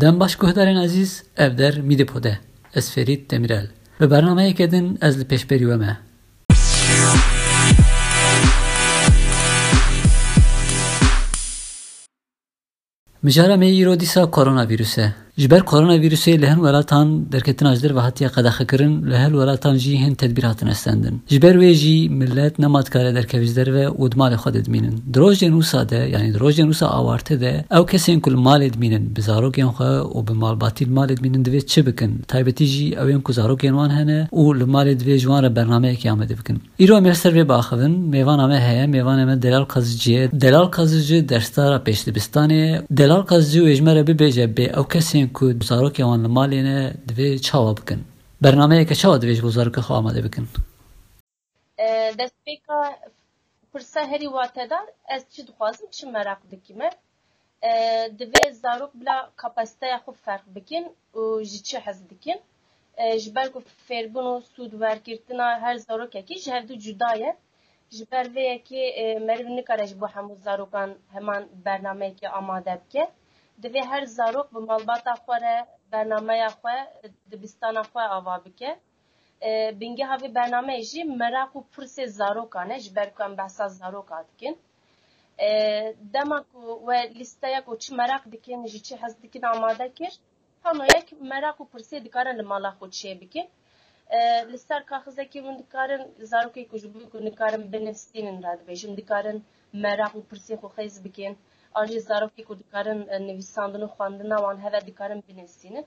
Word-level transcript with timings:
دەم 0.00 0.14
باشکوهدارێن 0.22 0.78
ئازیز 0.82 1.12
ئەبدەر 1.40 1.74
میدە 1.88 2.06
پۆدە 2.10 2.34
دمیرل. 2.76 3.22
دەمیرال 3.30 3.66
بە 4.00 4.06
بەرنمەیەکدن 4.12 4.56
کدن 4.58 4.86
از 5.06 5.14
لپش 5.20 5.42
وەمە 5.70 5.92
مجارە 13.24 13.56
مێ 13.60 13.68
ئیرۆ 13.76 13.94
دیسا 14.02 14.22
کرونا 14.34 14.64
ویروسه. 14.70 15.06
Îro 15.38 15.50
dîsa 15.50 15.64
koronavirüse. 15.64 16.30
Ji 16.30 16.36
ber 16.36 16.38
koronavirüsê 16.38 16.42
li 16.42 16.46
hin 16.46 16.54
welatan 16.54 17.32
derketin 17.32 17.66
ajder 17.66 17.94
ve 17.94 18.00
hatiye 18.00 18.30
qedexekirin 18.30 19.10
li 19.10 19.16
hel 19.16 19.30
welatan 19.30 19.76
jî 19.76 19.98
hin 19.98 20.14
tedbîr 20.14 20.42
hatin 20.42 20.66
estendin. 20.66 21.22
Ji 21.28 21.42
ber 21.42 21.54
wê 21.54 21.74
jî 21.74 22.08
millet 22.10 22.58
nema 22.58 22.86
dikare 22.86 23.14
derkevî 23.14 23.56
derve 23.56 23.84
û 23.84 24.12
di 24.12 24.16
malê 24.16 24.36
xwe 24.36 24.54
de 24.54 24.64
dimînin. 24.64 25.02
Di 25.14 25.18
rojên 25.18 25.52
wisa 25.52 25.88
de 25.88 25.96
yanî 25.96 26.34
di 26.34 26.38
rojên 26.38 26.66
wisa 26.72 26.86
awarte 26.86 27.40
de 27.40 27.64
ew 27.70 27.86
kesên 27.86 28.20
ku 28.20 28.30
li 28.30 28.36
malê 28.36 28.72
dimînin 28.72 29.16
bi 29.16 29.20
zarokên 29.20 29.68
xwe 29.76 30.00
û 30.16 30.28
bi 30.28 30.32
malbatî 30.32 30.86
li 30.86 30.90
malê 30.90 31.16
dimînin 31.16 31.44
divê 31.44 31.66
çi 31.66 31.86
bikin. 31.86 32.18
Taybetî 32.28 32.66
jî 32.66 32.94
ewên 32.94 33.22
ku 33.22 33.32
zarokên 33.32 33.72
wan 33.78 33.90
hene 33.90 34.28
û 34.32 34.58
li 34.60 34.64
malê 34.64 34.92
divê 35.00 35.16
ji 35.16 35.26
wan 35.30 35.42
re 35.42 35.56
bernameyekî 35.56 36.10
amade 36.10 36.38
bikin. 36.38 36.62
Îro 36.78 36.96
em 36.96 37.14
ser 37.14 37.32
vê 37.32 37.48
biaxivin 37.48 38.12
mêvana 38.14 38.48
me 38.48 38.58
heye 38.60 38.86
mêvana 38.86 39.22
me 45.21 45.21
Delal 45.21 45.27
Kazıcı'ye. 45.27 45.27
Delal 45.27 45.39
Kazıcı 45.39 45.59
dersdara 45.59 45.87
pêşdibistanê. 45.87 45.87
Delal 45.87 45.87
Kazıcı 45.87 45.87
û 45.87 45.87
êjmere 45.87 45.87
bibêje 45.87 45.87
bê 45.87 45.87
ew 45.87 45.87
kesên 45.87 45.87
کسین 45.87 45.93
کو 45.93 45.93
زارۆکی 45.93 46.01
ئەوان 46.03 46.21
لە 46.25 46.29
مالێنە 46.37 46.77
دەبێ 47.09 47.29
چاوە 47.47 47.71
بکەن 47.79 48.01
بەرنمەیەکە 48.43 48.95
چاوە 49.01 49.17
دەبێت 49.21 49.39
بۆ 49.45 49.49
زارەکە 49.57 49.81
خۆ 49.85 49.91
ئامادە 49.95 50.21
بکەن 50.27 50.45
دەستپێکە 52.19 52.79
پرسە 53.71 54.01
هەری 54.11 54.27
واتەدار 54.37 54.87
ئەس 55.09 55.23
چی 55.33 55.41
دخوازم 55.49 55.87
چی 55.95 56.05
مەراق 56.15 56.41
بکیمە 56.51 56.89
divê 58.19 58.43
zarok 58.51 58.91
bila 58.99 59.17
kapasiteya 59.41 59.97
xwe 60.03 60.13
ferq 60.25 60.45
bikin 60.55 60.85
û 61.19 61.43
ji 61.49 61.59
çi 61.67 61.77
hez 61.85 61.99
dikin 62.09 62.39
ji 63.21 63.35
ber 63.35 63.47
ku 63.53 63.59
fêrbûn 63.87 64.25
û 64.33 64.35
sûd 64.53 64.71
wergirtina 64.83 65.47
her 65.63 65.75
zarokekî 65.75 66.35
ji 66.43 66.51
hev 66.55 66.63
du 66.69 66.75
cuda 66.85 67.11
ye 67.23 67.31
ji 67.95 68.03
ber 68.11 68.25
vê 68.35 68.43
yekê 68.53 69.19
meriv 69.27 69.49
nikare 69.57 69.87
ji 69.87 69.95
bo 70.01 70.07
hemû 70.15 70.35
zarokan 70.35 70.89
heman 71.13 71.43
bernameyekê 71.65 72.27
amade 72.27 72.81
bike 72.85 73.03
divê 73.62 73.82
her 73.90 74.04
zarok 74.06 74.54
bi 74.54 74.60
malbata 74.70 75.12
xwe 75.24 75.36
re 75.44 75.56
bernameya 75.92 76.48
xwe 76.60 76.76
dibistana 77.30 77.82
xwe 77.82 78.02
ava 78.02 78.44
bike. 78.44 78.70
Bingeha 79.80 80.16
vê 80.22 80.28
bernameyê 80.34 80.82
jî 80.90 81.04
merak 81.04 81.52
û 81.58 81.60
pirsê 81.72 82.06
zarokan 82.06 82.70
e 82.70 82.78
ji 82.78 82.90
ber 82.96 83.08
ku 83.14 83.22
em 83.22 83.36
behsa 83.38 83.68
zaroka 83.68 84.24
dikin. 84.28 84.54
Dema 86.14 86.38
ku 86.50 86.60
we 86.86 86.98
lîsteya 87.18 87.60
ku 87.64 87.78
çi 87.78 87.94
merak 87.94 88.32
dikin 88.32 88.66
ji 88.66 88.82
çi 88.82 88.96
hez 89.02 89.22
dikin 89.22 89.42
amade 89.42 89.92
kir. 89.94 90.12
Panoyek 90.62 91.06
merak 91.20 91.56
û 91.62 91.64
pirsê 91.72 92.04
dikarin 92.04 92.38
li 92.38 92.42
mala 92.42 92.70
xwe 92.78 92.86
çê 92.98 93.20
bikin. 93.20 93.46
Li 94.50 94.58
ser 94.58 94.86
kaxizekî 94.86 95.40
hûn 95.44 95.58
dikarin 95.58 96.02
zarokê 96.32 96.68
ku 96.68 96.78
ji 96.78 96.88
bo 96.94 97.00
ku 99.71 99.79
dikarin 99.79 99.91
binivîsînin 99.91 100.13
re 100.13 100.13
dibêjin 100.13 100.13
dikarin 100.13 100.13
merak 100.13 100.13
û 100.15 100.21
pirsê 100.29 100.55
xwe 100.61 100.69
xêz 100.75 101.03
bikin 101.03 101.37
آجی 101.79 101.99
زاروکی 101.99 102.43
کو 102.43 102.53
دکارن 102.53 102.99
نویساندن 103.27 103.83
و 103.83 103.87
خواندن 103.87 104.31
وان 104.33 104.57
هوا 104.59 104.79
دکارن 104.79 105.19
بنویسینن 105.27 105.83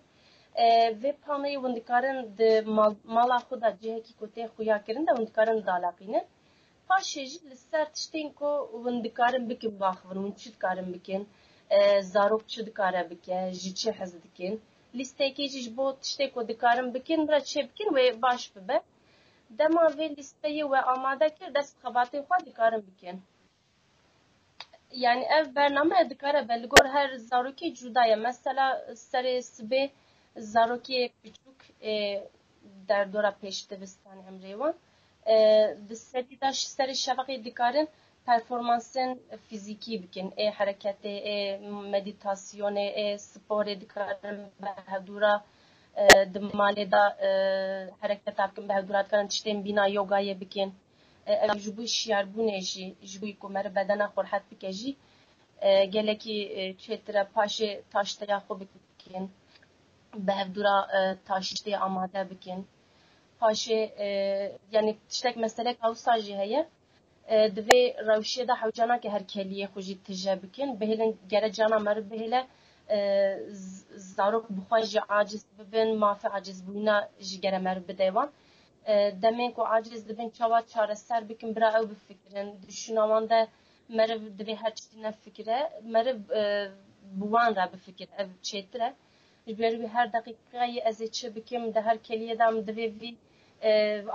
و 1.02 1.12
پانه 1.24 1.58
ون 1.58 1.74
دکارن 1.74 2.16
د 2.38 2.42
مالا 3.14 3.38
خدا 3.48 3.70
جهه 3.82 4.00
کی 4.00 4.14
کو 4.18 4.26
ته 4.34 4.46
خویا 4.54 4.78
کرن 4.86 5.04
د 5.04 5.10
ون 5.18 5.24
دکارن 5.30 5.58
دالاقینه 5.70 6.20
پاشه 6.88 7.24
جی 7.30 7.38
لسر 7.50 7.84
تشتین 7.84 8.28
کو 8.38 8.50
ون 8.84 9.00
دکارن 9.06 9.48
بکن 9.48 9.72
باخون 9.82 10.16
ون 10.16 10.32
چی 10.40 10.50
دکارن 10.50 10.92
بکن 10.92 11.26
زاروک 12.12 12.46
چی 12.46 12.62
دکاره 12.62 13.02
بکه 13.10 13.50
جی 13.60 13.72
چی 13.80 13.90
حز 13.98 14.12
دکن 14.24 14.54
لیسته 14.98 15.30
کی 15.36 15.48
جی 15.52 15.70
بو 15.76 15.92
تشتی 16.02 16.26
کو 16.34 16.40
دکارن 16.52 16.86
بکن 16.94 17.26
برا 17.26 17.40
چی 17.50 17.62
بکن 17.62 17.88
و 17.94 17.98
باش 18.22 18.42
ببه 18.54 18.80
دما 19.58 19.84
و 19.98 20.00
لیسته 20.16 20.64
و 20.64 20.74
آماده 20.96 21.30
کرد 21.30 21.52
دست 21.56 21.78
خباتی 21.82 22.22
خوا 22.22 22.36
دکارن 24.94 24.94
بکن 24.94 24.94
yani 24.94 25.24
ev 25.24 25.54
bername 25.54 26.10
dikare 26.10 26.48
belgor 26.48 26.86
her 26.92 27.14
zaroki 27.14 27.74
cudaya 27.74 28.16
mesela 28.16 28.94
seri 28.94 29.42
sbe 29.42 29.90
zaroki 30.36 31.10
küçük 31.22 31.82
e, 31.82 32.22
der 32.88 33.12
dora 33.12 33.30
peştevistan 33.30 34.18
emrevan 34.28 34.74
e, 35.26 35.76
di 35.88 35.96
seri 35.96 36.40
daş 36.40 36.58
seri 36.58 36.96
şevaki 36.96 37.44
dikarin 37.44 37.88
performansın 38.26 39.20
fiziki 39.48 40.02
bikin 40.02 40.32
e 40.36 40.50
hareketi 40.50 41.08
e 41.08 41.58
meditasyonu 41.90 42.78
e 42.78 43.18
spor 43.18 43.66
dikarin 43.66 44.46
behedura 44.62 45.44
e, 45.96 46.34
di 46.34 46.38
malê 46.38 46.90
da 46.90 47.08
e, 47.08 47.30
hareket 48.00 48.38
bikin 48.38 48.68
behedura 48.68 49.04
dikarin 49.04 49.28
tiştên 49.28 49.64
bina 49.64 49.88
yogayê 49.88 50.40
bikin 50.40 50.68
ev 50.68 50.83
Ji 51.63 51.77
bo 51.77 51.81
şiyarbûnê 51.81 52.59
jî 52.61 52.95
ji 53.09 53.17
bo 53.21 53.27
ku 53.39 53.49
me 53.49 53.75
bedena 53.75 54.05
xwe 54.13 54.21
rehet 54.23 54.43
bike 54.51 54.71
jî 54.79 54.95
gelekî 55.95 56.37
çêtire 56.83 57.23
paşê 57.35 57.69
taşteya 57.91 58.37
xwe 58.47 58.55
bikin 58.59 59.25
bi 60.15 60.31
hevdûra 60.31 60.75
taştê 61.27 61.77
amade 61.77 62.29
bikin. 62.29 62.67
Paşê 63.41 63.79
yani 64.71 64.97
tiştek 65.09 65.37
meselek 65.37 65.77
ewsa 65.89 66.19
jî 66.19 66.37
heye 66.37 66.67
divê 67.29 67.79
rewşê 68.09 68.47
de 68.47 68.51
hewcanakê 68.51 69.09
her 69.09 69.21
keliyê 69.21 69.67
xwe 69.67 69.81
jî 69.81 70.03
tije 70.03 70.43
bikin. 70.43 70.67
Bihêlin 70.79 71.15
gere 71.29 71.51
cana 71.51 71.79
me 71.79 71.91
bihêle 71.91 72.41
zarok 73.95 74.45
bixwe 74.49 74.85
jî 74.91 75.01
aciz 75.01 75.45
bibin 75.59 75.89
mafê 76.03 76.29
aciz 76.29 76.67
bûna 76.67 77.09
ji 77.19 77.41
gere 77.41 77.59
me 77.59 77.75
re 77.75 77.81
wan 78.87 79.21
demên 79.21 79.51
ku 79.51 79.63
aciz 79.75 80.09
dibin 80.09 80.29
çawa 80.29 80.67
çareser 80.67 81.29
bikin 81.29 81.55
bira 81.55 81.69
ew 81.79 81.89
bifikirin 81.89 82.49
düşünawan 82.67 83.29
de 83.29 83.47
meriv 83.89 84.21
divê 84.39 84.55
her 84.55 84.75
tiştî 84.75 85.03
nefikire 85.03 85.69
meriv 85.83 86.19
bi 87.17 87.25
wan 87.33 87.55
re 87.55 87.73
bifikir 87.73 88.09
ev 88.17 88.27
çêtir 88.43 88.81
e 88.87 88.93
ji 89.47 89.59
ber 89.59 89.71
wî 89.71 89.87
her 89.87 90.07
deqîqeyê 90.07 90.79
ez 90.89 91.01
ê 91.01 91.11
çi 91.11 91.35
bikim 91.35 91.73
di 91.73 91.81
her 91.81 91.97
keliyê 92.07 92.39
de 92.39 92.43
em 92.43 92.57
divê 92.67 92.87
vî 93.01 93.15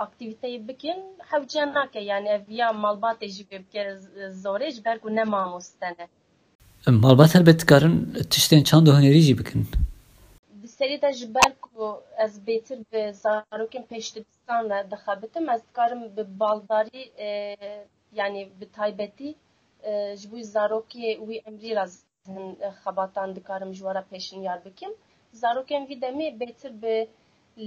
aktivîteyê 0.05 0.67
bikin 0.67 0.99
hewce 1.31 1.73
nake 1.73 1.99
yani 1.99 2.27
ev 2.29 2.41
ya 2.49 2.69
malbatê 2.69 3.27
jî 3.27 3.43
pê 3.43 3.59
bike 3.59 3.83
zorê 4.43 4.71
ji 4.71 4.85
ber 4.85 4.99
ku 4.99 5.15
ne 5.15 5.23
mamoste 5.23 5.89
ne 5.99 6.07
malbat 6.91 7.35
helbet 7.35 7.61
dikarin 7.61 8.13
tiştên 8.29 8.63
çand 8.63 8.87
û 8.87 8.91
hunerî 8.97 9.21
jî 9.21 9.37
bikin 9.37 9.67
serî 10.81 10.97
de 11.01 11.11
ji 11.19 11.27
ber 11.35 11.51
ku 11.65 11.85
ez 12.25 12.33
bêtir 12.47 12.79
bi 12.91 13.01
zarokên 13.23 13.83
pêşdibistan 13.91 14.61
re 14.71 14.79
dixebitim 14.91 15.45
ez 15.55 15.61
dikarim 15.67 16.01
bi 16.17 16.23
baldarî 16.41 17.03
yani 18.19 18.41
bi 18.59 18.65
taybetî 18.77 19.29
ji 20.19 20.25
bo 20.31 20.37
zarokê 20.55 21.09
wî 21.27 21.37
emrî 21.49 21.71
re 21.79 21.85
xebatan 22.81 23.29
dikarim 23.37 23.71
ji 23.77 23.81
we 23.85 23.91
re 23.97 24.03
pêşniyar 24.11 24.59
bikim 24.65 24.91
zarokên 25.41 25.83
vî 25.89 25.95
demê 26.05 26.27
bêtir 26.41 26.71
bi 26.83 26.95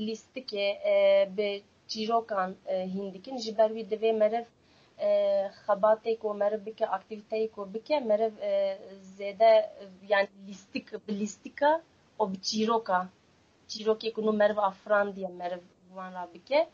lîstikê 0.07 0.69
bi 1.37 1.49
çîrokan 1.91 2.51
hîn 2.95 3.07
dikin 3.15 3.37
ji 3.45 3.59
ber 3.59 3.71
wî 3.77 3.85
divê 3.93 4.13
meriv 4.23 4.47
xebatê 5.67 6.13
ku 6.21 6.29
meriv 6.43 6.61
bike 6.67 6.87
aktiviteyê 6.97 7.47
ku 7.55 7.75
bike 7.75 7.97
meriv 8.11 8.35
zêde 9.19 9.53
yani 10.13 10.29
lîstik 10.49 10.87
bi 11.09 11.13
lîstika 11.21 11.73
o 12.19 12.33
bi 12.33 12.39
çîroka 12.49 13.09
çîrokê 13.69 14.13
ku 14.15 14.21
nû 14.27 14.33
meriv 14.37 14.59
afran 14.59 15.17
diye 15.17 15.29
meriv 15.29 15.63
wan 15.97 16.13
ra 16.15 16.29
bike 16.35 16.69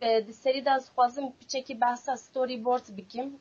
di 0.00 0.32
serî 0.42 0.64
de 0.64 0.70
ez 0.76 0.82
dixwazim 0.86 1.32
piçekî 1.40 1.80
behsa 1.80 2.16
storyboard 2.16 2.86
bikim. 2.96 3.38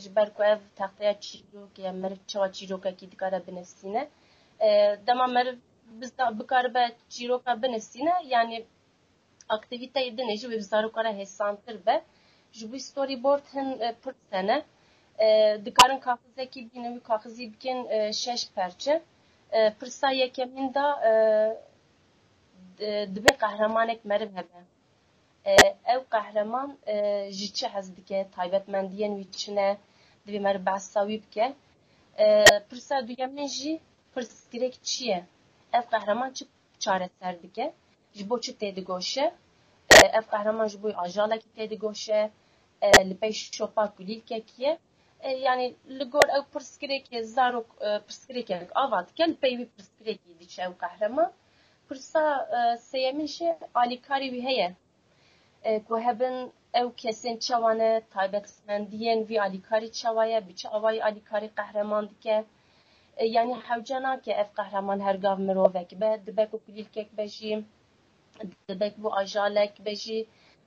Ji 0.00 0.16
ber 0.16 0.28
ku 0.34 0.42
ev 0.44 0.58
texteya 0.76 1.12
çîrokê 1.12 1.82
ye 1.82 1.92
meriv 1.92 2.20
çawa 2.26 2.52
çîrokekî 2.52 3.10
dikare 3.12 3.46
binivîsîne 3.46 4.08
dema 5.06 5.26
meriv 5.26 5.56
bikaribe 6.40 6.84
çîroka 7.08 7.62
binivîsîne 7.62 8.14
yani 8.26 8.64
aktiviteyê 9.48 10.10
dinê 10.18 10.34
jî 10.40 10.46
wê 10.46 10.58
bi 10.62 10.66
zarokê 10.72 11.04
re 11.04 11.12
hêsantir 11.20 11.86
be. 11.86 12.02
Ji 12.52 12.72
bo 12.72 12.78
storyboard 12.78 13.44
hin 13.54 13.68
pir 14.02 14.14
sene. 14.30 14.56
Dikarin 15.64 15.98
kaxizekî 15.98 16.60
bînin 16.74 16.92
wî 16.96 17.02
kaxizî 17.02 17.52
bikin 17.52 17.78
şeş 18.10 18.50
perçe 18.54 19.02
pirsa 19.52 20.10
yekemîn 20.10 20.74
da 20.74 20.86
dibe 23.14 23.32
qehremanek 23.42 24.04
meriv 24.04 24.30
hebe 24.36 24.60
ew 25.94 26.02
qehreman 26.10 26.78
ji 27.30 27.52
çi 27.56 27.66
hez 27.74 27.96
dike 27.96 28.18
taybetmendiyên 28.36 29.12
wî 29.18 29.26
çi 29.38 29.50
ne 29.56 29.68
divê 30.26 30.40
me 30.44 30.54
re 30.54 30.66
behsa 30.66 31.00
wî 31.08 31.18
bike 31.24 31.46
pirsa 32.68 32.96
duyemîn 33.08 33.48
jî 33.58 33.72
pirsgirêk 34.14 34.74
çi 34.88 35.04
ye 35.10 35.24
ev 35.72 35.84
qehreman 35.92 36.30
çi 36.36 36.44
çareser 36.78 37.42
dike 37.42 37.72
ji 38.16 38.30
bo 38.30 38.40
çi 38.40 38.52
tê 38.60 38.76
digoşe 38.76 39.26
ev 40.18 40.24
qehreman 40.32 40.68
ji 40.68 40.82
bo 40.82 40.88
ajalekî 41.04 41.48
tê 41.56 41.70
digoşe 41.70 42.30
li 43.08 43.16
pey 43.20 43.32
şopa 43.32 43.84
kulîlkekî 43.96 44.62
ye 44.62 44.78
ew 45.22 46.44
pirsgirêkê 46.52 47.22
zarok 47.22 47.68
pirsgirêkek 48.06 48.70
ava 48.74 49.06
dike 49.08 49.24
li 49.28 49.36
peyvî 49.44 49.66
pirsgirêkî 49.76 50.38
diçe 50.40 50.62
ew 50.62 50.74
qehreman 50.82 51.32
pirsa 51.90 52.24
sêyemîn 52.90 53.28
jî 53.36 53.48
alîkarî 53.82 54.28
wî 54.34 54.40
heye. 54.48 54.68
Ku 55.86 55.94
hebin 56.06 56.36
ew 56.80 56.88
kesên 57.02 57.36
çawane 57.46 57.92
taybetmendiyên 58.14 59.20
vî 59.28 59.36
alîkarî 59.46 59.88
çawaye 60.00 60.40
bi 60.48 60.52
çi 60.60 60.68
avayî 60.76 61.00
alîkarî 61.08 61.48
qehreman 61.58 62.04
dike. 62.10 62.44
Yani 63.36 63.54
hewce 63.68 63.98
nake 64.02 64.32
ev 64.32 64.48
qehreman 64.58 65.00
hergav 65.06 65.38
mirovek 65.48 65.90
be. 66.00 66.10
Dibe 66.26 66.44
ku 66.50 66.56
kulîlkek 66.64 67.08
be 67.16 67.26
jî 67.36 67.64
dibe 68.68 68.88
ajalek 69.20 69.84
be 69.84 69.94
jî 70.02 70.18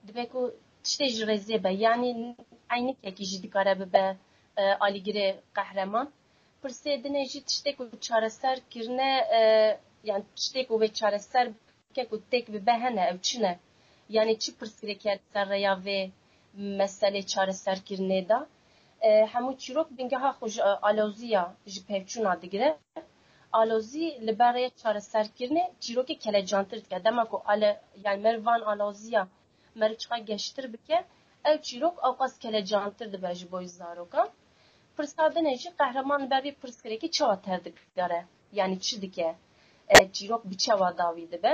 dibe 0.06 0.24
ku 0.32 0.40
tiştê 0.84 1.06
ji 1.14 1.24
rêzê 1.30 1.56
be 1.64 1.72
yanî 1.84 2.36
eynîkekî 2.74 3.24
jî 3.30 3.42
dikare 3.42 3.74
bibe 3.80 4.16
alîgirê 4.56 5.28
qehreman 5.56 6.06
pirsê 6.62 6.92
dinê 7.04 7.22
jî 7.32 7.40
tiştê 7.48 7.70
ku 7.76 7.84
çareser 8.06 8.56
kirine 8.72 9.12
yani 10.04 10.24
tiştê 10.36 10.66
ku 10.66 10.74
vê 10.80 10.88
çareser 10.92 11.46
bike 11.90 12.08
ku 12.08 12.16
têk 12.30 12.52
bibe 12.52 12.74
hene 12.82 13.04
ew 13.10 13.18
çi 13.26 13.42
ne 13.42 13.58
yani 14.08 14.38
çi 14.38 14.50
pirsgirêk 14.58 15.02
ser 15.32 15.46
rêya 15.54 15.74
vê 15.86 16.10
meselê 16.78 17.22
çareserkirinê 17.32 18.28
da 18.28 18.46
hemû 19.32 19.58
çîrok 19.62 19.88
bingeha 19.98 20.30
xwe 20.38 20.48
ji 20.48 20.62
aloziya 20.62 21.54
ji 21.66 21.80
pevçûna 21.88 22.42
digire 22.42 22.78
alozî 23.52 24.06
li 24.26 24.38
ber 24.38 24.54
rêya 24.56 24.70
çareserkirinê 24.82 25.64
çîrokê 25.80 26.18
kelecantir 26.18 26.84
dike 26.84 27.04
dema 27.04 27.24
ku 27.24 27.42
yani 28.04 28.20
mervan 28.22 28.60
aloziya 28.60 29.28
meriçqa 29.74 30.18
geştir 30.18 30.72
bike 30.72 31.04
ew 31.48 31.62
çîrok 31.62 31.94
ew 32.06 32.14
qas 32.18 32.38
kelecantir 32.38 33.12
dibe 33.12 33.34
ji 33.34 33.52
bo 33.52 33.58
zarokan 33.64 34.28
pirsadinê 34.28 34.40
jî 34.40 34.43
qehreman 35.80 36.30
ber 36.30 36.42
vê 36.44 36.52
pirsgirêkî 36.62 37.10
çawa 37.10 37.36
ter 37.40 37.60
digere 37.64 38.20
yani 38.52 38.80
çi 38.80 39.02
dike 39.02 39.34
çîrok 40.12 40.42
bi 40.50 40.56
çawa 40.58 40.98
dawî 40.98 41.30
dibe 41.32 41.52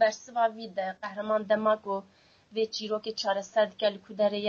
bersiva 0.00 0.46
vî 0.56 0.76
de 0.76 0.86
qehreman 1.02 1.48
dema 1.48 1.74
ku 1.84 2.04
vê 2.54 2.64
çîrokê 2.76 3.14
çareser 3.14 3.72
dike 3.72 3.94
li 3.94 4.02
ku 4.04 4.12
derê 4.20 4.40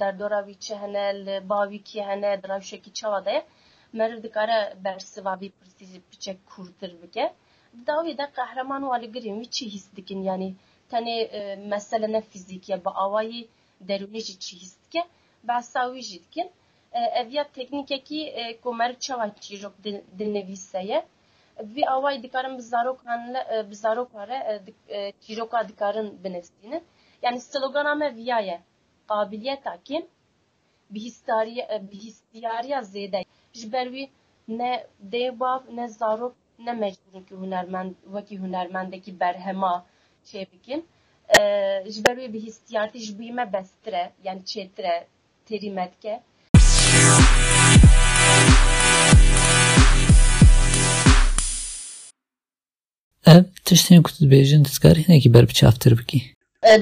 derdora 0.00 0.40
wî 0.48 0.58
çi 0.64 0.74
hene 0.82 1.26
li 1.26 1.48
bavî 1.50 1.80
kî 1.88 2.00
hene 2.08 2.42
de 2.42 3.30
ye 3.30 3.46
meriv 3.92 4.22
dikare 4.22 4.58
bersiva 4.84 5.34
vî 5.40 5.50
pirsî 5.58 6.00
piçek 6.10 6.38
kûrtir 6.50 6.92
bike 7.02 7.26
dawî 7.86 8.18
de 8.18 8.26
qehreman 8.36 8.82
û 8.82 8.88
alîgirên 8.96 9.36
wî 9.42 9.50
çi 9.50 9.64
hîs 9.74 9.96
dikin 9.96 10.22
yani 10.22 10.48
tenê 10.90 11.16
mesele 11.72 12.12
ne 12.12 12.20
fîzîk 12.30 12.68
ye 12.68 12.84
bi 12.84 12.90
awayî 13.04 13.48
derûnî 13.88 14.20
jî 14.26 14.38
çi 14.44 14.54
hîs 14.62 14.74
dike 14.84 15.02
behsa 15.48 15.80
wî 16.94 16.98
jî 16.98 17.06
dikin 17.06 17.20
ev 17.20 17.30
ya 17.30 17.44
teknîkekî 17.44 18.20
ku 18.62 18.74
meriv 18.74 18.98
çawa 18.98 19.26
çîrok 19.40 19.74
dinivîse 20.18 20.82
ye 20.90 21.04
vî 21.74 21.84
awayî 21.86 22.22
dikarin 22.22 22.58
bi 22.58 22.62
zarokan 22.62 23.34
bi 23.70 23.74
zarokwa 23.74 24.28
re 24.28 24.38
çîroka 25.24 25.68
dikarin 25.68 26.24
binivîsînin 26.24 26.82
yani 27.22 27.40
slogana 27.40 27.94
me 27.94 28.14
viya 28.14 28.40
ye 28.40 28.60
qabiliyeta 29.08 29.74
kî 29.86 30.06
bihîstiyariya 31.90 32.80
zêde 32.80 33.24
ji 33.52 33.72
ber 33.72 33.86
wî 33.86 34.10
ne 34.48 34.86
dêbav 35.12 35.76
ne 35.76 35.88
zarok 35.88 36.34
ne 36.58 36.72
mecburin 36.72 37.24
ki 37.24 37.34
hunermend 37.34 37.94
wekî 38.04 38.38
hunermendekî 38.38 39.20
berhema 39.20 39.86
çê 40.24 40.52
bikin. 40.52 40.86
Ji 41.92 42.04
ber 42.04 42.16
wê 42.16 42.32
bihîstiyarî 42.32 42.98
ji 42.98 43.12
bûyî 43.18 43.32
me 43.32 43.44
e 43.86 44.12
yani 44.24 44.40
çêtir 44.40 44.86
e 44.96 45.06
terî 45.46 45.70
me 45.70 45.90
اب 53.30 53.44
تشتین 53.66 54.02
کتو 54.02 54.26
بیجن 54.26 54.62
دزگاری 54.62 55.04
نیکی 55.08 55.28
بر 55.28 55.44
بچه 55.44 55.66
افتر 55.66 55.94
بکی 55.94 56.20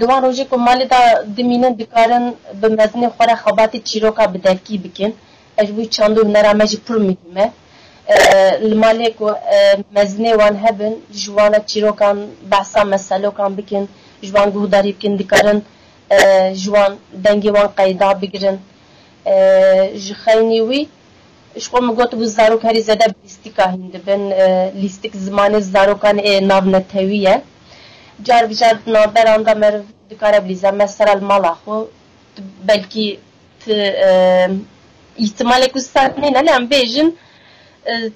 دوان 0.00 0.22
روشی 0.24 0.44
که 0.44 0.56
مالی 0.56 0.84
دا 0.92 1.00
دمینن 1.36 1.72
دکارن 1.80 2.24
به 2.60 2.68
مزنه 2.68 3.08
خوار 3.16 3.34
خواباتی 3.34 3.78
چیروکا 3.88 4.26
بدرکی 4.26 4.78
بکن 4.78 5.12
اج 5.58 5.68
بوی 5.70 5.86
چاندو 5.86 6.22
نرامه 6.34 6.66
جی 6.66 6.76
پرو 6.76 6.98
میدیمه 7.08 7.46
المالی 8.66 9.10
که 9.18 9.28
مزنی 9.96 10.32
وان 10.32 10.56
هبن 10.64 10.92
جوانا 11.20 11.58
چیرو 11.70 11.92
کن 12.00 12.16
بحسا 12.50 12.84
مسالو 12.84 13.30
کن 13.30 13.56
بکن 13.56 13.84
جوان 14.22 14.48
گوه 14.50 14.68
بکن 14.68 15.16
دکارن 15.20 15.58
جوان 16.62 16.92
دنگی 17.24 17.50
وان 17.50 17.66
قیدا 17.78 18.10
بگرن 18.22 18.56
جخینی 20.06 20.60
وی 20.68 20.80
ji 21.58 21.70
xwe 21.70 21.80
min 21.80 21.94
got 21.94 22.12
bû 22.14 22.24
zarok 22.24 22.62
herî 22.64 22.82
zêde 22.88 23.06
lîstîka 23.24 23.72
hîn 23.72 23.92
dibin 23.92 24.22
lîstik 24.82 25.14
zimanê 25.14 25.60
zarokan 25.60 26.18
ê 26.18 26.48
navnetewî 26.48 27.18
ye 27.26 27.42
car 28.26 28.50
bi 28.50 28.54
car 28.60 28.76
navberan 28.86 29.46
da 29.46 29.54
meriv 29.54 29.82
dikare 30.10 30.44
bilîze 30.44 30.70
mesela 30.70 31.12
li 31.12 31.24
mala 31.24 31.52
xwe 31.62 31.76
belkî 32.68 33.18
tu 33.60 33.72
ihtimalek 35.24 35.72
ku 35.72 35.78
sahnê 35.78 36.28
ne 36.46 36.50
em 36.58 36.64
bêjin 36.70 37.08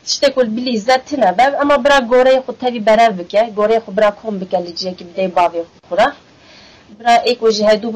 tiştek 0.05 0.39
ol 0.39 0.47
bilîze 0.57 0.97
tune 1.09 1.39
be 1.39 1.57
ama 1.63 1.85
bira 1.85 1.99
goreyê 1.99 2.41
xwe 2.45 2.55
tevî 2.63 2.87
berev 2.87 3.19
bike 3.19 3.43
goreyê 3.57 3.81
xwe 3.85 3.97
bira 3.97 4.11
kom 4.21 4.41
bike 4.41 4.59
li 4.65 4.77
ciyekî 4.77 5.05
bidê 5.05 5.25
bavê 5.37 5.63
xwe 5.89 5.97
re 5.99 6.09
bira 6.99 7.15
êk 7.31 7.41
ji 7.57 7.65
hevdû 7.65 7.89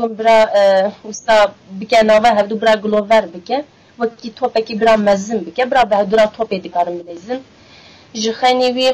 topekî 4.37 4.81
bira 4.81 4.97
mezin 4.97 5.47
bike 5.47 5.71
bira 5.71 5.91
bi 5.91 5.95
hevdûra 5.95 6.25
topê 6.39 6.63
dikarin 6.63 6.97
bilêzin 7.01 7.41
ji 8.15 8.31
xenî 8.41 8.69
wî 8.77 8.89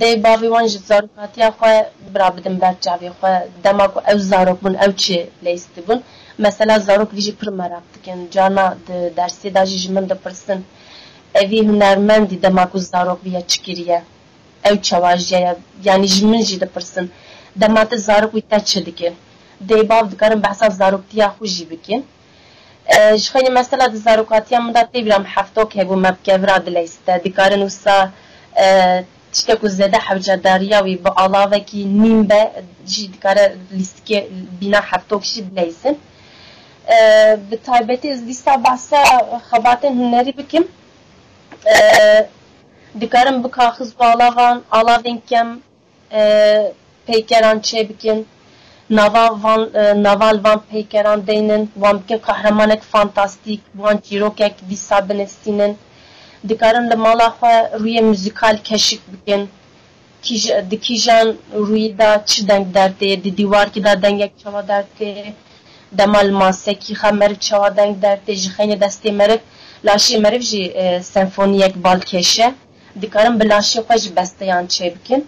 dê 0.00 0.10
bavê 0.24 0.48
wan 0.54 0.66
ji 0.72 0.78
zarokatiya 0.90 1.48
xwe 1.58 1.74
bira 2.14 2.28
bidin 2.36 2.60
ber 2.62 2.74
çavê 2.84 3.08
xwe 3.16 3.32
dema 3.64 3.86
ku 3.92 3.98
ew 4.12 4.18
zarok 4.30 4.58
bûn 4.64 4.74
ew 4.84 4.92
çi 5.02 5.18
lêst 5.44 5.68
dibûn 5.76 6.00
mesela 6.44 6.74
zarok 6.78 7.10
vî 7.16 7.20
jî 7.26 7.32
pir 7.40 7.48
merak 7.60 7.86
dikin 7.94 8.18
cana 8.34 8.66
di 8.86 8.96
dersê 9.18 9.48
da 9.54 9.62
jî 9.70 9.78
ji 9.82 9.88
min 9.94 10.08
dipirsin 10.08 10.64
evî 11.42 11.60
hunermendî 11.68 12.42
dema 12.42 12.64
ku 12.70 12.78
zarok 12.78 13.24
vî 13.24 13.30
ye 13.36 13.42
çi 13.50 13.58
kiriye 13.64 14.02
ew 14.68 14.76
çawa 14.82 15.16
jiye 15.16 15.56
yani 15.84 16.06
ji 16.14 16.26
min 16.26 16.42
jî 16.48 16.60
dipirsin 16.60 17.10
dema 17.60 17.82
te 17.88 17.96
zarok 17.96 18.32
wî 18.36 18.42
te 18.50 18.58
çi 18.64 18.86
dikin 18.86 19.14
dê 19.68 19.88
bav 19.88 20.04
dikarin 20.10 20.42
behsa 20.42 20.70
zaroktiya 20.70 21.26
xwe 21.36 21.46
jî 21.54 21.70
bikin 21.70 22.00
xenî 22.88 23.50
mesela 23.50 23.92
di 23.92 23.96
zarokatiya 23.98 24.60
min 24.60 24.74
da 24.74 24.82
tê 24.92 24.98
bîram 25.06 25.24
heftok 25.24 25.74
hebû 25.76 25.96
me 25.96 26.10
bikevra 26.16 26.56
dilêste 26.66 27.24
dikarin 27.24 27.62
wisa 27.68 28.10
tiştek 29.32 29.60
ku 29.60 29.66
zêde 29.68 29.98
hewcedariya 30.08 30.78
wî 30.86 31.04
bi 31.04 31.10
alavekî 31.24 31.80
nîm 32.02 32.28
be 32.30 32.42
jî 32.86 33.12
dikare 33.12 33.56
lîstikê 33.78 34.18
bîna 34.60 34.80
heftok 34.90 35.22
jî 35.24 35.40
bileysin 35.50 35.98
bi 37.50 37.56
taybetî 37.66 38.08
ez 38.08 38.20
lîsta 38.28 38.64
behsa 38.64 39.00
xebatên 39.50 39.92
hunerî 40.00 40.32
bikim 40.38 40.64
dikarin 43.00 43.44
bi 43.44 43.48
kaxiz 43.50 43.90
û 43.92 44.02
alavan 44.12 44.56
alavên 44.78 45.18
kem 45.30 45.48
peykeran 47.06 47.58
çê 47.68 47.88
bikin 47.88 48.26
نوال 48.98 49.30
وان 49.42 49.60
نوال 50.06 50.36
وان 50.44 50.58
پیکران 50.70 51.20
دینن 51.28 51.62
وام 51.82 51.98
که 52.08 52.16
قهرمانک 52.16 52.80
فانتاستیک 52.92 53.60
وان 53.82 53.96
چیروک 54.06 54.40
یک 54.40 54.54
بی 54.68 54.76
سابن 54.76 55.20
استینن 55.20 55.72
دکارن 56.48 56.84
ل 56.90 56.94
مالا 57.04 57.28
خو 57.36 57.46
روی 57.80 58.00
موسیقیال 58.00 58.56
کشیک 58.68 59.00
بکن 59.12 59.42
کیج 60.24 60.42
دکیجان 60.70 61.26
روی 61.52 61.88
دا 62.00 62.10
چی 62.30 62.42
دنگ 62.48 62.66
دیوار 63.38 63.66
کی 63.74 63.80
دا 63.80 63.94
دنگ 63.94 64.20
یک 64.20 64.32
چه 64.42 64.50
و 64.50 64.62
درتی 64.62 65.34
دمال 65.98 66.30
ماسه 66.30 66.74
کی 66.74 66.94
خم 66.94 67.14
مرد 67.20 67.38
چه 67.38 67.56
و 67.56 67.70
دنگ 67.70 68.00
درتی 68.00 68.36
جخین 68.36 68.74
دستی 68.74 69.10
مرد 69.10 69.40
لاشی 69.84 70.16
مرد 70.24 70.38
جی 70.50 70.62
سیمفونیک 71.12 71.74
بال 71.84 72.00
کشه 72.00 72.46
دکارن 73.02 73.38
بلاشی 73.38 73.80
خو 73.86 73.94
جی 74.02 74.10
بسته 74.16 74.46
یان 74.46 74.66
چه 74.66 74.90
بکن 74.90 75.22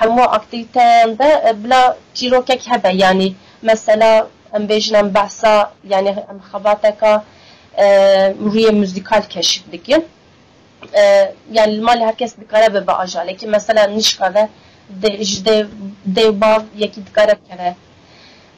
همو 0.00 0.24
اكتيفيتان 0.24 1.14
بلا 1.52 1.94
تيروكك 2.14 2.60
هبه 2.68 2.88
يعني 2.88 3.34
مثلا 3.62 4.26
ام 4.56 4.66
بيجنم 4.66 5.08
بحثا 5.08 5.70
يعني 5.84 6.10
ام 6.10 6.40
خباتك 6.52 7.22
روی 8.40 8.70
موزیکال 8.70 9.22
کشف 9.22 9.62
بکن 9.72 10.02
یعنی 11.52 11.80
مال 11.80 12.02
هرکس 12.02 12.36
دکاره 12.36 12.68
به 12.68 12.80
باجاله 12.80 13.34
که 13.34 13.46
مثلا 13.46 13.86
نشکاره 13.86 14.48
دجده 15.02 15.68
دی 16.14 16.30
باب 16.30 16.62
یکی 16.76 17.00
دکاره 17.00 17.34
بکنه 17.34 17.76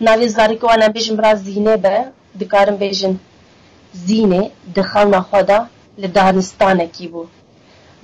ناوی 0.00 0.28
زاری 0.28 0.56
که 0.56 0.66
وانا 0.66 0.88
بیجن 0.88 1.16
برا 1.16 1.35
زینه 1.35 1.76
به 1.76 2.04
دکارم 2.40 2.76
بیجن 2.76 3.18
زینه 3.92 4.50
دخان 4.76 5.20
خدا 5.20 5.66
لدارستانه 5.99 6.87
کی 6.87 7.08
بو 7.08 7.26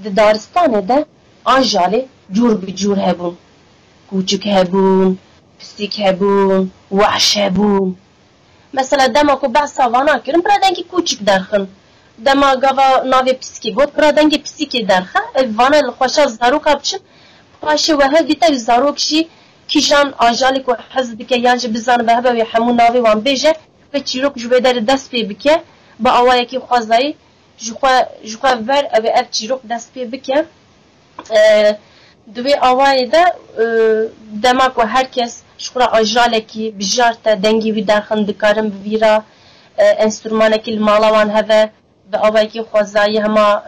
د 0.05 0.15
دارستانه 0.15 0.81
ده 0.81 1.07
آجاله 1.45 2.05
bû 2.31 2.63
di 2.63 2.65
daristanê 2.65 2.65
de 2.65 2.65
ajalê 2.65 2.65
cûr 2.65 2.67
bi 2.67 2.77
cûr 2.77 2.97
hebûn 2.97 3.37
kûçik 4.11 4.45
hebûn 4.47 5.19
pisîk 5.59 5.99
hebûn 5.99 6.71
weş 6.91 7.37
hebûn 7.37 7.97
mesela 8.73 9.15
dema 9.15 9.39
ku 9.39 9.55
behsa 9.55 9.93
vana 9.93 10.23
kirin 10.23 10.41
pira 10.41 10.63
dengî 10.63 10.85
kûçik 10.89 11.27
derxin 11.27 11.69
dema 12.19 12.55
gava 12.55 12.83
navê 12.83 13.39
pisîkê 13.39 13.73
got 13.73 13.95
pira 13.97 14.09
dengê 14.09 14.39
pisîkê 14.43 14.89
derxe 14.89 15.19
ev 15.35 15.59
vana 15.59 15.77
li 15.77 15.91
xweşa 15.91 16.27
zaroka 16.29 16.79
biçin 16.79 17.01
paşê 17.63 17.93
wehe 18.01 18.29
dîte 18.29 18.55
zarok 18.55 18.99
jî 18.99 19.29
kîjan 19.69 20.15
ajalê 20.19 20.63
ku 20.63 20.77
hez 20.91 21.19
dike 21.19 21.37
yan 21.37 21.59
ji 21.59 21.75
bizan 21.75 22.07
be 22.07 22.13
hebe 22.17 22.29
wê 22.29 22.45
hemû 22.45 22.77
navê 22.81 23.01
wan 23.07 23.19
bêje 23.25 23.55
ve 23.95 24.05
çîrok 24.05 24.39
ji 24.39 24.49
wê 24.49 24.59
derê 24.65 24.87
dest 24.87 25.13
pê 25.13 25.29
bike 25.29 25.63
bi 26.01 26.11
awayekî 26.11 26.59
xwezayî 26.59 27.17
ji 27.59 27.73
xwe 32.33 32.33
ji 32.33 32.33
xwe 32.33 32.33
ver 32.33 32.33
ev 32.33 32.33
ev 32.33 32.33
çîrok 32.33 32.33
dest 32.33 32.33
pê 32.33 32.33
bike 32.33 32.35
di 32.35 32.41
wê 32.41 32.59
awayê 32.59 33.13
de 33.13 33.25
dema 34.43 34.75
ku 34.75 34.87
herkes 34.87 35.43
ji 35.59 35.71
xwe 35.71 35.85
ajalekî 35.85 36.79
bijar 36.79 37.15
te 37.25 37.43
dengî 37.43 37.75
wî 37.75 37.87
derxin 37.89 38.27
dikarin 38.27 38.73
bi 38.73 38.91
vîra 38.91 39.25
enstrûmanekî 39.79 40.73
li 40.73 40.79
mala 40.79 41.09
wan 41.09 41.31
heve 41.37 41.71
bi 42.13 42.17
awayekî 42.17 42.59
xwezayî 42.59 43.23
hema 43.23 43.65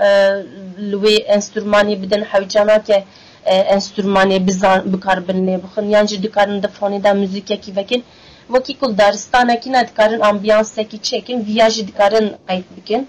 li 0.78 0.96
wê 0.96 1.24
enstrûmanî 1.36 2.02
bidin 2.02 2.22
hewcanake 2.22 3.04
enstrûmanê 3.46 4.46
bizan 4.46 4.92
bikarbin 4.92 5.46
lê 5.46 5.62
bixin 5.62 5.88
yan 5.88 6.06
jî 6.06 6.22
dikarin 6.22 6.62
di 6.62 6.66
fonê 6.66 7.04
de 7.04 7.12
müzîkekî 7.12 7.76
vekin 7.76 8.04
wekî 8.48 8.78
ku 8.78 8.98
daristanekî 8.98 9.72
ne 9.72 9.88
dikarin 9.88 10.20
ambiyansekî 10.20 11.02
çekin 11.02 11.44
vîya 11.44 11.70
jî 11.70 11.88
dikarin 11.88 12.32
qeyt 12.48 12.64
bikin 12.76 13.08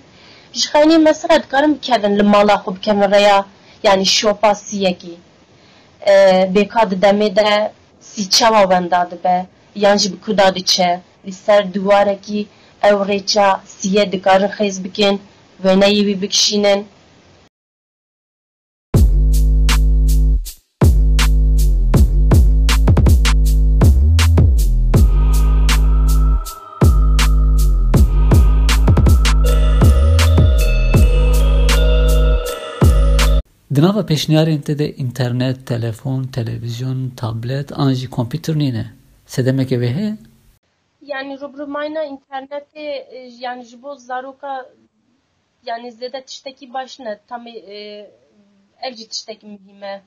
ji 0.53 0.67
xeynî 0.69 0.97
mesela 0.97 1.43
dikarin 1.43 1.75
bikevin 1.75 2.19
li 2.19 2.23
mala 2.23 2.55
xwe 2.55 2.75
bikevin 2.75 3.01
rêya 3.01 3.43
yani 3.83 4.05
şopa 4.05 4.55
siyekî 4.55 5.17
بێکا 6.53 6.83
دەمێدە 7.03 7.51
سیچەوا 8.11 8.61
وەندا 8.71 9.01
دەبێ 9.11 9.37
یان 9.83 9.97
ji 10.01 10.07
bi 10.11 10.17
ku 10.23 10.31
da 10.39 10.47
diçe. 10.55 10.91
Li 11.25 11.33
ser 11.43 11.61
duwarekî 11.73 12.41
ew 12.89 12.97
rêça 13.09 13.47
siyê 13.75 14.03
dikarin 14.13 14.51
xêz 14.57 14.75
bikin 14.85 15.15
wêneyê 15.63 16.01
wî 16.07 16.15
bikişînin 16.23 16.79
Di 33.77 33.83
nava 33.83 34.03
pêşniyarên 34.05 34.61
te 34.61 34.79
de 34.79 34.95
înternet, 35.03 35.67
telefon, 35.67 36.23
televîzyon, 36.23 37.09
tablet 37.09 37.71
an 37.71 37.93
jî 37.93 38.09
kompîter 38.09 38.55
nîne. 38.59 38.85
Sedemeke 39.25 39.75
wê 39.75 39.89
heye? 39.97 40.17
Yani 41.01 41.33
rûbirmayîna 41.41 42.03
internetê 42.15 42.85
yani 43.39 43.63
ji 43.63 43.83
bo 43.83 43.95
zaroka 43.95 44.71
yani 45.65 45.87
zêde 45.87 46.25
tiştekî 46.25 46.73
baş 46.73 46.99
ne 46.99 47.19
tamê 47.29 47.53
ev 48.81 48.93
jî 48.93 49.07
tiştekî 49.09 49.47
mühîm 49.47 49.83
e 49.83 50.03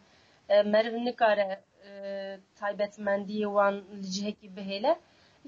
meriv 0.73 0.95
nikare 1.05 1.61
taybetmendiyê 2.61 3.49
wan 3.57 3.75
li 4.03 4.11
cihekî 4.15 4.49
bihêle 4.57 4.95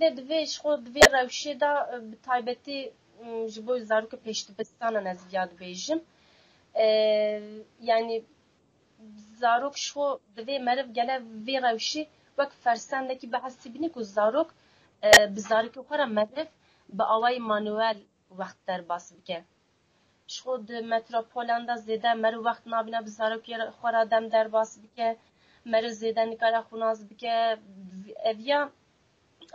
lê 0.00 0.08
divê 0.16 0.40
ji 0.50 0.56
xwe 0.60 0.72
di 0.84 0.90
vê 0.96 1.04
rewşê 1.16 1.60
de 1.60 1.72
bi 2.12 2.16
taybetî 2.28 2.92
ji 3.52 3.66
bo 3.66 3.72
zarokê 3.78 4.16
pêşdibistanan 4.26 5.06
ez 5.12 5.20
vêya 5.26 5.44
dibêjim 5.50 6.00
yani 7.80 8.24
zarok 9.40 9.76
şo 9.76 10.20
divê 10.36 10.58
meriv 10.58 10.88
gele 10.92 11.16
vê 11.46 11.56
rewşî 11.62 12.02
wek 12.36 12.52
fersendekî 12.64 13.32
behesî 13.32 13.68
bînî 13.74 13.88
ku 13.92 14.02
zarok 14.16 14.48
bi 15.34 15.40
zarokê 15.50 15.80
xwe 15.86 15.98
re 15.98 16.06
meriv 16.18 16.48
bi 16.98 17.04
manûel 17.50 17.98
wext 18.38 18.58
derbas 18.68 19.06
bike. 19.16 19.38
Ji 20.28 20.38
xwe 20.42 20.54
di 20.68 20.76
metropolan 20.92 21.62
de 21.68 21.74
zêde 21.86 22.10
meriv 22.24 22.42
wext 22.48 22.64
nabîne 22.72 23.00
bi 23.06 23.10
zarokê 23.18 23.54
xwe 23.78 23.88
re 23.94 24.10
dem 24.10 24.24
derbas 24.32 24.70
bike 24.82 25.08
meriv 25.72 25.92
zêde 26.02 26.22
nikare 26.30 26.60
xwinaz 26.68 26.98
bike. 27.10 27.34
Eviya 28.30 28.60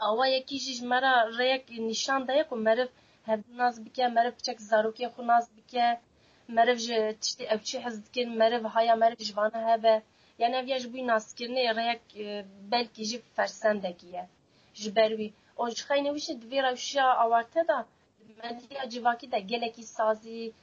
awayekî 0.10 0.58
jî 0.64 0.74
ji 0.78 0.86
me 0.92 0.98
re 1.04 1.14
rêyek 1.40 1.64
nîşan 1.90 2.22
daye 2.28 2.44
ku 2.50 2.56
meriv 2.68 2.90
hevnaz 3.30 3.76
bike 3.86 4.08
meriv 4.08 4.34
piçek 4.38 4.58
zarokê 4.70 5.06
xwe 5.14 5.24
naz 5.28 5.46
bike 5.58 5.86
meriv 6.48 6.78
ji 6.78 6.98
tiştê 7.22 7.44
ev 7.54 7.60
çi 7.68 7.80
hez 7.86 8.06
dikin 8.06 8.30
meriv 8.38 8.64
haya 8.64 8.96
meriv 8.96 9.20
ji 9.28 9.38
vana 9.38 9.60
hebe 9.70 10.04
yani 10.40 10.56
ev 10.56 10.68
ya 10.68 10.80
ji 10.80 10.88
bûî 10.94 11.04
naskirinê 11.12 11.64
rêyek 11.80 12.04
belkî 12.72 13.04
jî 13.10 13.22
fersendekî 13.36 14.08
ye 14.16 14.24
ji 14.74 14.96
ber 14.96 15.12
wî 15.20 15.34
o 15.58 15.70
ji 15.70 15.84
xeynê 15.90 16.10
wî 16.16 16.22
jî 16.28 16.34
di 16.42 16.46
vê 16.52 16.60
rewşiya 16.68 17.08
awarte 17.24 17.68
da 17.68 17.86
medya 18.44 18.90
civakî 18.90 19.32
de 19.32 19.40
gelekî 19.40 19.84
sazî 19.84 20.54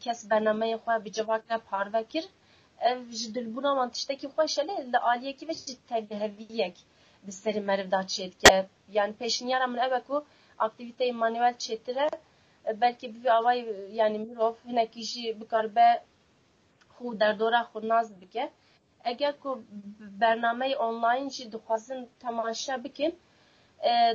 kes 0.00 0.18
bernameyê 0.30 0.76
xwe 0.82 1.04
bi 1.04 1.12
civak 1.12 1.42
re 1.50 1.58
parve 1.70 2.02
kir 2.12 2.24
ev 2.80 2.98
ji 3.18 3.28
dilbûna 3.34 3.70
wan 3.78 3.90
tiştekî 3.94 4.26
xweş 4.34 4.58
e 4.58 4.62
lê 4.68 4.92
li 4.92 4.98
aliyekî 4.98 5.48
ve 5.48 5.54
jî 5.54 5.76
tevheviyek 5.88 6.76
di 7.26 7.32
serî 7.32 7.60
meriv 7.60 7.90
da 7.90 8.00
çêdike 8.14 8.54
yani 8.96 9.12
pêşniyara 9.20 9.66
min 9.72 9.80
ew 9.86 9.94
e 9.98 10.00
ku 10.08 10.16
aktivîteyê 10.66 11.12
manûel 11.22 11.54
çêtir 11.64 11.96
e 12.72 12.80
belki 12.80 13.14
bir 13.14 13.28
avay 13.38 13.58
yani 13.92 14.18
mirov 14.18 14.54
hinekî 14.68 15.02
jî 15.10 15.40
bikaribe 15.40 15.88
xwe 16.94 17.20
derdora 17.20 17.60
xwe 17.70 17.88
naz 17.88 18.08
bike. 18.20 18.44
Eger 19.04 19.34
ku 19.42 19.50
bernameyê 20.20 20.76
online 20.88 21.30
jî 21.30 21.52
dixwazin 21.52 22.00
temaşe 22.20 22.84
bikin 22.84 23.12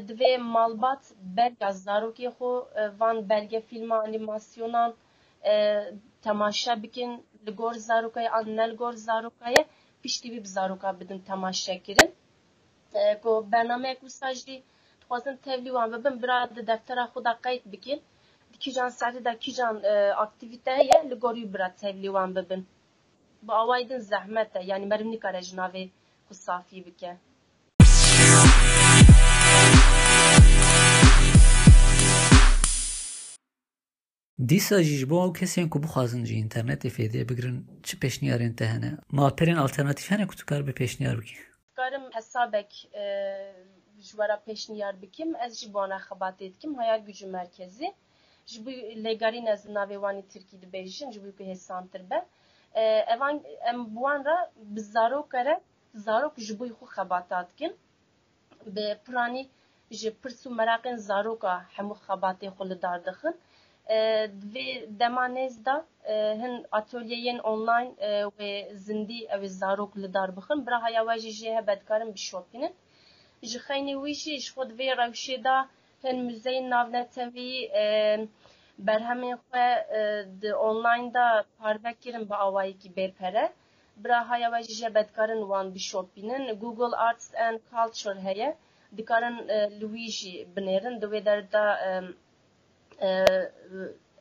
divê 0.07 0.31
malbat 0.37 1.03
belga 1.37 1.69
zarokê 1.85 2.27
xwe 2.37 2.51
van 2.99 3.29
belge 3.29 3.59
fîlma 3.69 3.97
anîmasyonan 4.05 4.91
temaşe 6.25 6.73
bikin. 6.83 7.11
Li 7.45 7.51
gor 7.51 7.73
zarokayê 7.89 8.29
an 8.37 8.45
ne 8.57 8.65
li 8.71 8.75
gor 8.81 8.93
zarokayê 8.93 9.61
piştî 10.01 10.27
wî 10.33 10.43
bi 10.43 10.47
zaroka 10.47 10.99
bidin 10.99 11.19
temaşekirin 11.19 12.11
ku 13.23 13.31
bernameyek 13.51 13.99
wisa 13.99 14.33
jî 14.33 14.63
dixwazin 15.01 15.35
tevlî 15.45 15.69
wan 15.75 15.87
bibin 15.93 16.15
bira 16.21 16.55
di 16.55 16.67
deftera 16.67 17.05
kîjan 18.59 18.89
serî 18.99 19.25
de 19.25 19.33
kîjan 19.43 19.75
aktivîte 20.25 20.71
heye 20.79 20.99
li 21.09 21.15
gorî 21.23 21.53
bira 21.53 21.69
tevlî 21.81 22.09
wan 22.15 22.35
bibin 22.35 22.61
bi 23.45 23.53
awayî 23.61 23.89
din 23.89 23.99
zehmet 23.99 24.55
e 24.55 24.61
yani 24.71 24.85
meriv 24.91 25.07
nikare 25.11 25.41
ji 25.47 25.55
navê 25.61 25.83
xwe 26.27 26.35
safî 26.45 26.85
bike 26.85 27.11
Dîsa 34.49 34.83
jî 34.83 34.95
ji 34.99 35.09
bo 35.09 35.17
ew 35.25 35.33
kesên 35.39 35.69
ku 35.69 35.77
bixwazin 35.83 36.25
ji 36.25 36.35
înternetê 36.45 36.89
fêdiyê 36.97 37.29
bigirin 37.29 37.57
çi 37.83 37.95
pêşniyarên 38.03 38.55
te 38.55 38.65
hene? 38.73 38.91
Maperên 39.11 39.57
alternatîv 39.63 40.07
hene 40.11 40.27
ku 40.27 40.35
tu 40.35 40.45
kar 40.45 40.67
bi 40.67 40.71
pêşniyar 40.71 41.15
bikî? 41.21 41.35
Karim 41.75 42.05
hesabek 42.13 42.71
ji 43.99 44.11
wera 44.19 44.37
pêşniyar 44.47 45.01
bikim 45.01 45.35
ez 45.45 45.59
ji 45.59 45.73
bo 45.73 45.79
xebatê 45.79 46.45
dikim 46.53 46.75
haya 46.75 46.97
gücü 46.97 47.27
merkezî 47.27 47.93
ji 48.49 48.59
ez 49.53 49.61
navê 49.77 49.97
wanî 50.05 50.23
Tirkî 50.31 50.55
dibêjim 50.63 51.09
ji 51.13 51.19
bo 51.23 51.29
ku 51.37 51.43
hêsantir 51.51 52.01
be 52.09 52.19
evan 53.13 53.35
em 53.69 53.79
bi 53.91 53.99
wan 54.05 54.19
re 54.27 54.37
bi 54.73 54.81
zarok 54.93 55.33
re 55.47 55.55
zarok 56.05 56.35
ji 56.45 56.53
bo 56.59 56.65
xwe 56.77 56.87
xebata 56.95 57.39
dikin 57.49 57.73
bi 58.75 58.85
piranî 59.05 59.43
ji 59.99 60.09
pirs 60.21 60.39
û 60.47 60.49
meraqên 60.59 60.97
zaroka 61.09 61.53
hemû 61.75 61.93
xebatê 62.05 62.47
xwe 62.55 62.63
li 62.69 62.77
dar 62.83 62.99
dixin 63.07 63.35
divê 64.41 64.67
dema 64.99 65.25
nêz 65.37 65.53
da 65.65 65.75
hin 66.41 66.55
atölyeyên 66.79 67.39
online 67.51 67.91
wê 68.37 68.51
zindî 68.85 69.19
ew 69.35 69.41
ê 69.47 69.49
zarok 69.61 69.91
li 70.01 70.09
dar 70.15 70.29
bixin 70.37 70.59
bira 70.65 70.77
heya 70.85 71.01
we 71.07 71.15
jî 71.23 71.31
jê 71.39 71.49
hebe 71.57 71.73
dikarin 71.81 72.11
bişopînin 72.17 72.73
ji 73.49 73.59
xeynî 73.67 73.93
wî 74.03 74.13
jî 74.21 74.33
ji 74.43 74.49
xwe 74.53 74.63
divê 74.71 74.87
rewşê 75.01 75.37
da 75.47 75.55
hin 76.03 76.17
müzeyên 76.27 76.65
navnetewî 76.69 77.51
berhemên 78.87 79.37
xwe 79.45 79.67
di 80.41 80.53
online 80.53 81.13
da 81.13 81.43
parve 81.59 81.93
kirin 82.01 82.29
bi 82.29 82.35
awayekî 82.45 82.89
bêpere 82.97 83.45
bira 84.03 84.19
heya 84.29 84.49
we 84.53 84.59
jî 84.67 84.73
jê 84.79 84.85
hebe 84.89 85.01
dikarin 85.09 85.41
wan 85.51 85.75
bişopînin 85.75 86.59
Google 86.59 86.95
Arts 87.07 87.27
and 87.35 87.59
Culture 87.71 88.19
heye. 88.27 88.49
Dikarin 88.97 89.37
li 89.79 89.87
wî 89.93 90.07
jî 90.17 90.33
binêrin 90.55 90.95
di 91.01 91.05
wê 91.13 91.25
derda 91.25 91.63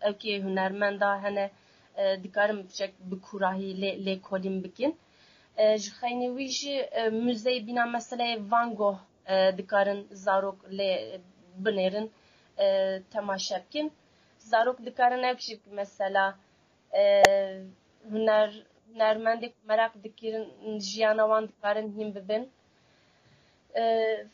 evkê 0.09 0.43
hunermenda 0.45 1.23
hene 1.23 1.51
dikarin 2.25 2.59
biçek 2.65 2.93
bi 3.11 3.17
kurahî 3.21 3.71
lê 3.83 3.91
lêkolîn 4.07 4.65
bikin. 4.65 4.93
Ji 5.83 5.91
xeynî 6.01 6.29
wî 6.37 6.49
jî 6.59 6.77
müzeyê 7.27 7.67
bîna 7.67 7.85
meseleyê 7.97 8.51
Van 8.51 8.69
Gogh 8.75 8.99
dikarin 9.59 10.01
zarok 10.25 10.59
lê 10.79 11.21
temaşe 13.13 13.63
bikin 13.65 13.93
zarok 14.39 14.79
dikarin 14.87 15.23
ev 15.23 15.39
jî 15.39 15.61
mesela 15.71 16.25
huner 18.11 18.51
hunermendê 18.89 19.49
ku 19.55 19.61
merak 19.69 19.93
dikirin 20.05 20.79
jiyana 20.79 21.25
wan 21.31 21.49
dikarin 21.49 21.89
hîn 21.97 22.15
bibin 22.15 22.51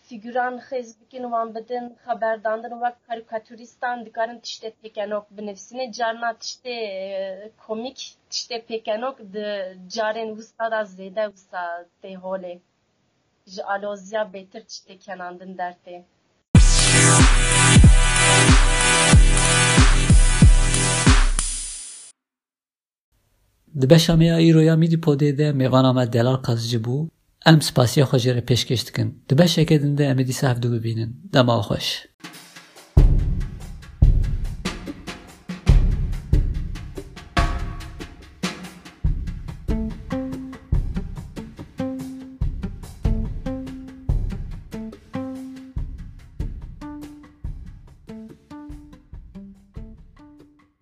figüran 0.06 0.54
xez 0.68 1.00
bikin 1.00 1.22
wan 1.22 1.54
bidin 1.54 1.84
xeberdandin 2.04 2.74
wek 2.82 2.96
karikatüristan 3.06 3.96
dikarin 4.06 4.38
tiştê 4.46 4.68
pêkenok 4.82 5.24
binivîsîne 5.36 5.92
carna 5.92 6.30
tiştê 6.42 6.76
komîk 7.66 7.98
tiştê 8.30 8.56
pêkenok 8.70 9.16
di 9.34 9.46
carên 9.94 10.30
wisa 10.36 10.70
da 10.70 10.80
zêde 10.96 11.24
wisa 11.34 11.62
tê 12.02 12.10
holê 12.24 12.54
ji 13.46 13.62
aloziya 13.64 14.22
bêtir 14.34 14.62
tiştê 14.70 14.94
Di 23.80 23.90
beşa 23.90 24.16
me 24.16 24.26
ya 24.26 24.36
îroya 24.36 24.74
Mîdîpodê 24.76 25.38
de 25.38 25.48
mêvana 25.50 25.92
me 25.94 26.12
Delal 26.12 26.42
Qazicî 26.42 26.80
bû 26.84 27.08
em 27.46 27.62
spasiya 27.62 28.06
xwe 28.06 28.18
jê 28.24 28.32
re 28.36 28.42
pêşkêş 28.50 28.86
dikin. 28.86 29.08
Di 29.28 29.34
beşekê 29.34 29.82
din 29.82 29.98
de 29.98 30.04
em 30.04 30.18
ê 30.18 30.24